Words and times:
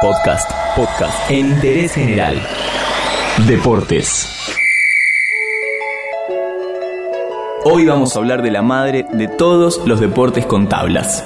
Podcast, 0.00 0.50
podcast 0.74 1.30
en 1.30 1.50
interés 1.50 1.92
general. 1.92 2.40
Deportes. 3.46 4.56
Hoy 7.64 7.84
vamos 7.84 8.16
a 8.16 8.18
hablar 8.18 8.40
de 8.40 8.50
la 8.50 8.62
madre 8.62 9.04
de 9.12 9.28
todos 9.28 9.86
los 9.86 10.00
deportes 10.00 10.46
con 10.46 10.70
tablas, 10.70 11.22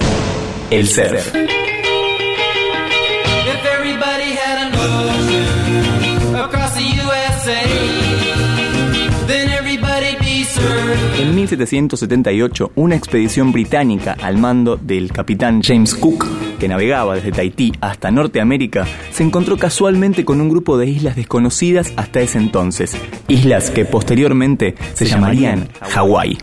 el 0.71 0.89
surf. 0.89 1.33
En 11.17 11.35
1778, 11.35 12.73
una 12.75 12.97
expedición 12.97 13.53
británica 13.53 14.17
al 14.21 14.37
mando 14.37 14.77
del 14.77 15.13
capitán 15.13 15.63
James 15.63 15.95
Cook, 15.95 16.27
que 16.65 16.69
navegaba 16.69 17.15
desde 17.17 17.31
Tahití 17.31 17.73
hasta 17.83 18.11
Norteamérica, 18.11 18.87
se 19.13 19.23
encontró 19.23 19.59
casualmente 19.59 20.25
con 20.25 20.41
un 20.41 20.49
grupo 20.49 20.79
de 20.79 20.87
islas 20.87 21.15
desconocidas 21.15 21.93
hasta 21.97 22.23
ese 22.23 22.39
entonces, 22.39 22.97
islas 23.29 23.69
que 23.69 23.85
posteriormente 23.85 24.75
se 24.95 25.05
llamarían 25.05 25.69
Hawái. 25.83 26.39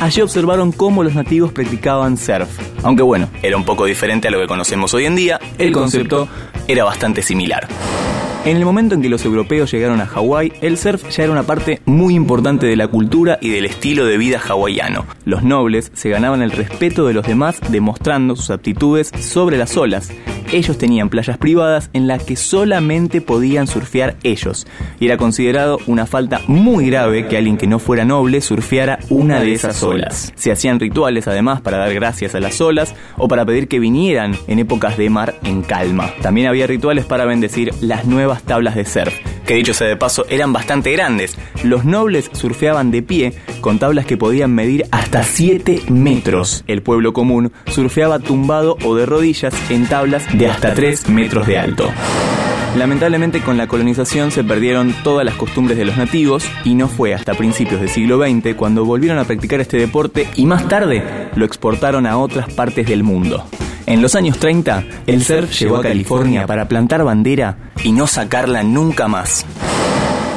Allí 0.00 0.20
observaron 0.20 0.70
cómo 0.70 1.02
los 1.02 1.16
nativos 1.16 1.50
practicaban 1.50 2.16
surf. 2.16 2.48
Aunque 2.84 3.02
bueno, 3.02 3.28
era 3.42 3.56
un 3.56 3.64
poco 3.64 3.86
diferente 3.86 4.28
a 4.28 4.30
lo 4.30 4.38
que 4.38 4.46
conocemos 4.46 4.94
hoy 4.94 5.06
en 5.06 5.16
día, 5.16 5.40
el 5.58 5.72
concepto 5.72 6.28
era 6.68 6.84
bastante 6.84 7.20
similar. 7.20 7.66
En 8.44 8.56
el 8.56 8.64
momento 8.64 8.94
en 8.94 9.02
que 9.02 9.08
los 9.08 9.24
europeos 9.24 9.70
llegaron 9.70 10.00
a 10.00 10.06
Hawái, 10.06 10.52
el 10.62 10.78
surf 10.78 11.10
ya 11.10 11.24
era 11.24 11.32
una 11.32 11.42
parte 11.42 11.80
muy 11.84 12.14
importante 12.14 12.66
de 12.66 12.76
la 12.76 12.88
cultura 12.88 13.38
y 13.40 13.50
del 13.50 13.66
estilo 13.66 14.06
de 14.06 14.16
vida 14.16 14.40
hawaiano. 14.40 15.04
Los 15.24 15.42
nobles 15.42 15.90
se 15.94 16.08
ganaban 16.08 16.40
el 16.40 16.52
respeto 16.52 17.06
de 17.06 17.14
los 17.14 17.26
demás 17.26 17.60
demostrando 17.68 18.36
sus 18.36 18.50
aptitudes 18.50 19.10
sobre 19.20 19.58
las 19.58 19.76
olas. 19.76 20.10
Ellos 20.50 20.78
tenían 20.78 21.10
playas 21.10 21.36
privadas 21.36 21.90
en 21.92 22.06
las 22.06 22.22
que 22.22 22.34
solamente 22.34 23.20
podían 23.20 23.66
surfear 23.66 24.16
ellos, 24.22 24.66
y 24.98 25.04
era 25.04 25.18
considerado 25.18 25.78
una 25.86 26.06
falta 26.06 26.40
muy 26.46 26.86
grave 26.86 27.26
que 27.26 27.36
alguien 27.36 27.58
que 27.58 27.66
no 27.66 27.78
fuera 27.78 28.06
noble 28.06 28.40
surfeara 28.40 28.98
una 29.10 29.40
de 29.40 29.52
esas 29.52 29.82
olas. 29.82 30.32
Se 30.36 30.50
hacían 30.50 30.80
rituales 30.80 31.28
además 31.28 31.60
para 31.60 31.76
dar 31.76 31.92
gracias 31.92 32.34
a 32.34 32.40
las 32.40 32.60
olas 32.62 32.94
o 33.18 33.28
para 33.28 33.44
pedir 33.44 33.68
que 33.68 33.78
vinieran 33.78 34.36
en 34.46 34.58
épocas 34.58 34.96
de 34.96 35.10
mar 35.10 35.34
en 35.44 35.60
calma. 35.60 36.12
También 36.22 36.46
había 36.46 36.66
rituales 36.66 37.04
para 37.04 37.26
bendecir 37.26 37.72
las 37.82 38.06
nuevas 38.06 38.42
tablas 38.42 38.74
de 38.74 38.86
surf, 38.86 39.14
que 39.48 39.54
dicho 39.54 39.72
sea 39.72 39.88
de 39.88 39.96
paso 39.96 40.26
eran 40.28 40.52
bastante 40.52 40.92
grandes. 40.92 41.34
Los 41.64 41.86
nobles 41.86 42.30
surfeaban 42.32 42.90
de 42.90 43.02
pie 43.02 43.32
con 43.62 43.78
tablas 43.78 44.04
que 44.04 44.18
podían 44.18 44.54
medir 44.54 44.84
hasta 44.90 45.22
7 45.22 45.84
metros. 45.88 46.64
El 46.66 46.82
pueblo 46.82 47.14
común 47.14 47.50
surfeaba 47.66 48.18
tumbado 48.18 48.76
o 48.84 48.94
de 48.94 49.06
rodillas 49.06 49.54
en 49.70 49.86
tablas 49.86 50.26
de 50.36 50.48
hasta 50.48 50.74
3 50.74 51.08
metros 51.08 51.46
de 51.46 51.58
alto. 51.58 51.90
Lamentablemente 52.76 53.40
con 53.40 53.56
la 53.56 53.66
colonización 53.66 54.30
se 54.32 54.44
perdieron 54.44 54.94
todas 55.02 55.24
las 55.24 55.34
costumbres 55.36 55.78
de 55.78 55.86
los 55.86 55.96
nativos 55.96 56.44
y 56.64 56.74
no 56.74 56.86
fue 56.86 57.14
hasta 57.14 57.32
principios 57.32 57.80
del 57.80 57.88
siglo 57.88 58.22
XX 58.22 58.54
cuando 58.54 58.84
volvieron 58.84 59.18
a 59.18 59.24
practicar 59.24 59.60
este 59.60 59.78
deporte 59.78 60.28
y 60.36 60.44
más 60.44 60.68
tarde 60.68 61.30
lo 61.34 61.46
exportaron 61.46 62.06
a 62.06 62.18
otras 62.18 62.52
partes 62.52 62.86
del 62.86 63.02
mundo. 63.02 63.46
En 63.88 64.02
los 64.02 64.14
años 64.14 64.38
30, 64.38 64.84
el 65.06 65.24
surf 65.24 65.50
llegó 65.58 65.78
a 65.78 65.82
California 65.82 66.46
para 66.46 66.68
plantar 66.68 67.04
bandera 67.04 67.56
y 67.82 67.92
no 67.92 68.06
sacarla 68.06 68.62
nunca 68.62 69.08
más. 69.08 69.46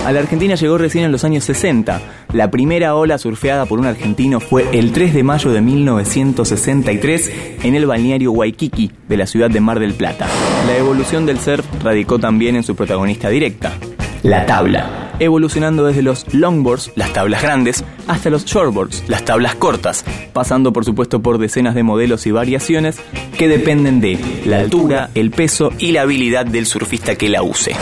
A 0.05 0.11
la 0.13 0.21
Argentina 0.21 0.55
llegó 0.55 0.77
recién 0.77 1.03
en 1.03 1.11
los 1.11 1.25
años 1.25 1.43
60. 1.43 2.01
La 2.31 2.49
primera 2.49 2.95
ola 2.95 3.17
surfeada 3.17 3.65
por 3.65 3.77
un 3.77 3.87
argentino 3.87 4.39
fue 4.39 4.69
el 4.71 4.93
3 4.93 5.13
de 5.13 5.23
mayo 5.23 5.51
de 5.51 5.59
1963 5.59 7.31
en 7.63 7.75
el 7.75 7.85
balneario 7.87 8.31
Waikiki 8.31 8.89
de 9.09 9.17
la 9.17 9.27
ciudad 9.27 9.49
de 9.49 9.59
Mar 9.59 9.81
del 9.81 9.95
Plata. 9.95 10.27
La 10.65 10.77
evolución 10.77 11.25
del 11.25 11.37
surf 11.37 11.65
radicó 11.83 12.19
también 12.19 12.55
en 12.55 12.63
su 12.63 12.77
protagonista 12.77 13.27
directa, 13.27 13.73
la 14.23 14.45
tabla, 14.45 15.00
evolucionando 15.21 15.85
desde 15.85 16.01
los 16.01 16.25
longboards, 16.33 16.91
las 16.95 17.13
tablas 17.13 17.43
grandes, 17.43 17.83
hasta 18.07 18.31
los 18.31 18.43
shortboards, 18.43 19.03
las 19.07 19.23
tablas 19.23 19.53
cortas, 19.53 20.03
pasando 20.33 20.73
por 20.73 20.83
supuesto 20.83 21.21
por 21.21 21.37
decenas 21.37 21.75
de 21.75 21.83
modelos 21.83 22.25
y 22.25 22.31
variaciones 22.31 22.99
que 23.37 23.47
dependen 23.47 24.01
de 24.01 24.19
la 24.45 24.59
altura, 24.59 25.11
el 25.13 25.29
peso 25.29 25.71
y 25.77 25.91
la 25.91 26.01
habilidad 26.01 26.47
del 26.47 26.65
surfista 26.65 27.15
que 27.15 27.29
la 27.29 27.43
use. 27.43 27.75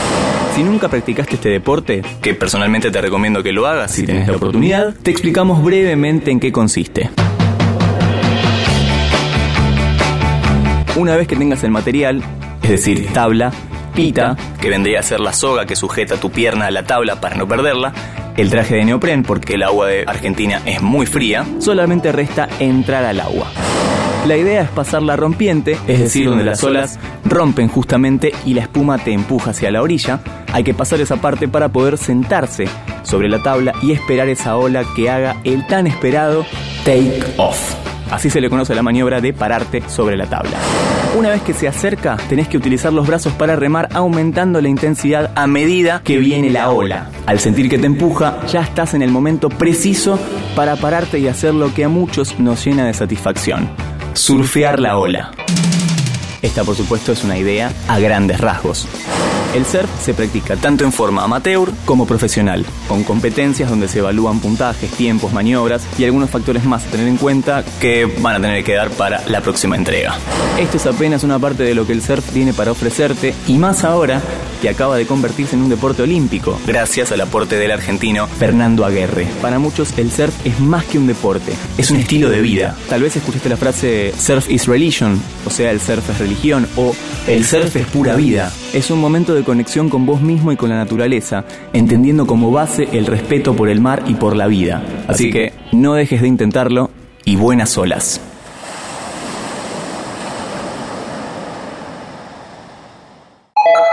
Si 0.54 0.62
nunca 0.62 0.90
practicaste 0.90 1.36
este 1.36 1.48
deporte, 1.48 2.02
que 2.20 2.34
personalmente 2.34 2.90
te 2.90 3.00
recomiendo 3.00 3.42
que 3.42 3.52
lo 3.52 3.66
hagas 3.66 3.92
si 3.92 4.04
tenés 4.04 4.28
la 4.28 4.36
oportunidad, 4.36 4.94
te 5.02 5.10
explicamos 5.10 5.64
brevemente 5.64 6.30
en 6.30 6.40
qué 6.40 6.52
consiste. 6.52 7.08
Una 10.96 11.16
vez 11.16 11.26
que 11.26 11.36
tengas 11.36 11.64
el 11.64 11.70
material, 11.70 12.22
es 12.62 12.68
decir, 12.68 13.08
tabla, 13.14 13.52
pita, 13.90 14.36
que 14.60 14.68
vendría 14.68 15.00
a 15.00 15.02
ser 15.02 15.20
la 15.20 15.32
soga 15.32 15.66
que 15.66 15.76
sujeta 15.76 16.16
tu 16.16 16.30
pierna 16.30 16.66
a 16.66 16.70
la 16.70 16.84
tabla 16.84 17.20
para 17.20 17.36
no 17.36 17.46
perderla, 17.46 17.92
el 18.36 18.50
traje 18.50 18.76
de 18.76 18.84
neopren, 18.84 19.22
porque 19.22 19.54
el 19.54 19.62
agua 19.62 19.88
de 19.88 20.04
Argentina 20.06 20.62
es 20.64 20.80
muy 20.80 21.06
fría, 21.06 21.44
solamente 21.58 22.12
resta 22.12 22.48
entrar 22.58 23.04
al 23.04 23.20
agua. 23.20 23.50
La 24.26 24.36
idea 24.36 24.62
es 24.62 24.68
pasar 24.68 25.02
la 25.02 25.16
rompiente, 25.16 25.78
es 25.88 25.98
decir, 25.98 26.28
donde 26.28 26.44
las 26.44 26.62
olas 26.62 26.98
rompen 27.24 27.68
justamente 27.68 28.32
y 28.44 28.52
la 28.52 28.62
espuma 28.62 28.98
te 28.98 29.12
empuja 29.12 29.52
hacia 29.52 29.70
la 29.70 29.82
orilla. 29.82 30.20
Hay 30.52 30.62
que 30.62 30.74
pasar 30.74 31.00
esa 31.00 31.16
parte 31.16 31.48
para 31.48 31.70
poder 31.70 31.96
sentarse 31.96 32.66
sobre 33.02 33.28
la 33.28 33.42
tabla 33.42 33.72
y 33.82 33.92
esperar 33.92 34.28
esa 34.28 34.56
ola 34.56 34.84
que 34.94 35.08
haga 35.08 35.36
el 35.44 35.66
tan 35.66 35.86
esperado 35.86 36.44
take 36.84 37.22
off. 37.38 37.89
Así 38.10 38.30
se 38.30 38.40
le 38.40 38.50
conoce 38.50 38.74
la 38.74 38.82
maniobra 38.82 39.20
de 39.20 39.32
pararte 39.32 39.82
sobre 39.88 40.16
la 40.16 40.26
tabla. 40.26 40.58
Una 41.16 41.30
vez 41.30 41.42
que 41.42 41.54
se 41.54 41.68
acerca, 41.68 42.16
tenés 42.28 42.48
que 42.48 42.56
utilizar 42.56 42.92
los 42.92 43.06
brazos 43.06 43.32
para 43.32 43.56
remar 43.56 43.88
aumentando 43.94 44.60
la 44.60 44.68
intensidad 44.68 45.30
a 45.34 45.46
medida 45.46 46.02
que 46.04 46.18
viene 46.18 46.50
la 46.50 46.70
ola. 46.70 47.10
Al 47.26 47.40
sentir 47.40 47.68
que 47.68 47.78
te 47.78 47.86
empuja, 47.86 48.44
ya 48.46 48.62
estás 48.62 48.94
en 48.94 49.02
el 49.02 49.10
momento 49.10 49.48
preciso 49.48 50.18
para 50.54 50.76
pararte 50.76 51.18
y 51.18 51.28
hacer 51.28 51.54
lo 51.54 51.72
que 51.74 51.84
a 51.84 51.88
muchos 51.88 52.38
nos 52.38 52.64
llena 52.64 52.86
de 52.86 52.94
satisfacción. 52.94 53.68
Surfear 54.12 54.80
la 54.80 54.98
ola. 54.98 55.32
Esta 56.42 56.64
por 56.64 56.74
supuesto 56.74 57.12
es 57.12 57.22
una 57.22 57.36
idea 57.36 57.70
a 57.88 57.98
grandes 57.98 58.40
rasgos. 58.40 58.88
El 59.54 59.66
surf 59.66 59.88
se 60.00 60.14
practica 60.14 60.56
tanto 60.56 60.84
en 60.84 60.92
forma 60.92 61.24
amateur 61.24 61.72
como 61.84 62.06
profesional, 62.06 62.64
con 62.88 63.02
competencias 63.04 63.68
donde 63.68 63.88
se 63.88 63.98
evalúan 63.98 64.40
puntajes, 64.40 64.90
tiempos, 64.92 65.32
maniobras 65.32 65.82
y 65.98 66.04
algunos 66.04 66.30
factores 66.30 66.64
más 66.64 66.86
a 66.86 66.90
tener 66.90 67.08
en 67.08 67.16
cuenta 67.16 67.64
que 67.80 68.06
van 68.20 68.36
a 68.36 68.40
tener 68.40 68.64
que 68.64 68.74
dar 68.74 68.90
para 68.90 69.22
la 69.28 69.40
próxima 69.40 69.76
entrega. 69.76 70.16
Esto 70.58 70.76
es 70.76 70.86
apenas 70.86 71.24
una 71.24 71.38
parte 71.38 71.62
de 71.62 71.74
lo 71.74 71.86
que 71.86 71.92
el 71.92 72.02
surf 72.02 72.30
tiene 72.30 72.52
para 72.52 72.70
ofrecerte 72.70 73.34
y 73.48 73.58
más 73.58 73.84
ahora 73.84 74.20
que 74.60 74.68
acaba 74.68 74.96
de 74.96 75.06
convertirse 75.06 75.56
en 75.56 75.62
un 75.62 75.70
deporte 75.70 76.02
olímpico, 76.02 76.60
gracias 76.66 77.12
al 77.12 77.20
aporte 77.22 77.56
del 77.56 77.70
argentino 77.70 78.26
Fernando 78.26 78.84
Aguerre. 78.84 79.26
Para 79.40 79.58
muchos 79.58 79.96
el 79.98 80.12
surf 80.12 80.34
es 80.44 80.60
más 80.60 80.84
que 80.84 80.98
un 80.98 81.06
deporte, 81.06 81.52
es 81.78 81.90
un 81.90 81.96
estilo 81.96 82.28
de 82.28 82.40
vida. 82.40 82.76
Tal 82.88 83.02
vez 83.02 83.16
escuchaste 83.16 83.48
la 83.48 83.56
frase 83.56 84.12
surf 84.18 84.50
is 84.50 84.66
religion, 84.66 85.20
o 85.46 85.50
sea, 85.50 85.70
el 85.70 85.80
surf 85.80 86.10
es 86.10 86.18
religión, 86.18 86.68
o 86.76 86.94
el 87.26 87.44
surf 87.44 87.74
es 87.76 87.86
pura 87.86 88.14
vida. 88.16 88.52
Es 88.72 88.90
un 88.90 89.00
momento 89.00 89.29
de 89.34 89.44
conexión 89.44 89.88
con 89.88 90.06
vos 90.06 90.20
mismo 90.20 90.52
y 90.52 90.56
con 90.56 90.70
la 90.70 90.76
naturaleza, 90.76 91.44
entendiendo 91.72 92.26
como 92.26 92.50
base 92.50 92.88
el 92.92 93.06
respeto 93.06 93.54
por 93.54 93.68
el 93.68 93.80
mar 93.80 94.04
y 94.06 94.14
por 94.14 94.36
la 94.36 94.46
vida. 94.46 94.82
Así 95.08 95.30
que 95.30 95.52
no 95.72 95.94
dejes 95.94 96.22
de 96.22 96.28
intentarlo 96.28 96.90
y 97.24 97.36
buenas 97.36 97.76
olas. 97.78 98.20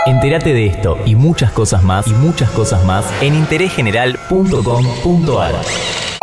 Entérate 0.07 0.53
de 0.53 0.67
esto 0.67 0.97
y 1.05 1.15
muchas 1.15 1.51
cosas 1.51 1.83
más 1.83 2.07
y 2.07 2.13
muchas 2.13 2.49
cosas 2.51 2.85
más 2.85 3.05
en 3.21 3.35
interésgeneral.com.ar. 3.35 6.16